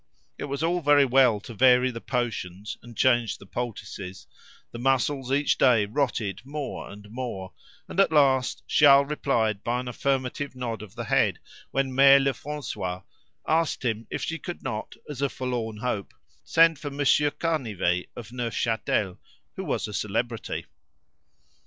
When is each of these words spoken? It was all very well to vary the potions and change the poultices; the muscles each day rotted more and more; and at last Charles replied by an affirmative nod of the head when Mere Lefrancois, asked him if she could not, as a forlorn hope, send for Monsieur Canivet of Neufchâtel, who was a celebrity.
It 0.39 0.45
was 0.45 0.63
all 0.63 0.81
very 0.81 1.05
well 1.05 1.39
to 1.41 1.53
vary 1.53 1.91
the 1.91 2.01
potions 2.01 2.75
and 2.81 2.97
change 2.97 3.37
the 3.37 3.45
poultices; 3.45 4.25
the 4.71 4.79
muscles 4.79 5.31
each 5.31 5.59
day 5.59 5.85
rotted 5.85 6.41
more 6.43 6.89
and 6.89 7.07
more; 7.11 7.53
and 7.87 7.99
at 7.99 8.11
last 8.11 8.63
Charles 8.67 9.11
replied 9.11 9.63
by 9.63 9.79
an 9.79 9.87
affirmative 9.87 10.55
nod 10.55 10.81
of 10.81 10.95
the 10.95 11.03
head 11.03 11.37
when 11.69 11.93
Mere 11.93 12.19
Lefrancois, 12.19 13.03
asked 13.47 13.85
him 13.85 14.07
if 14.09 14.23
she 14.23 14.39
could 14.39 14.63
not, 14.63 14.95
as 15.07 15.21
a 15.21 15.29
forlorn 15.29 15.77
hope, 15.77 16.15
send 16.43 16.79
for 16.79 16.89
Monsieur 16.89 17.29
Canivet 17.29 18.07
of 18.15 18.29
Neufchâtel, 18.31 19.19
who 19.55 19.63
was 19.63 19.87
a 19.87 19.93
celebrity. 19.93 20.65